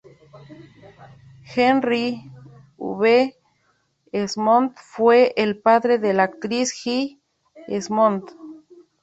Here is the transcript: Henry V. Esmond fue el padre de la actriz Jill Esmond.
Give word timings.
Henry 1.43 2.23
V. 2.77 3.35
Esmond 4.11 4.73
fue 4.77 5.31
el 5.35 5.59
padre 5.59 5.99
de 5.99 6.15
la 6.15 6.23
actriz 6.23 6.71
Jill 6.71 7.21
Esmond. 7.67 8.23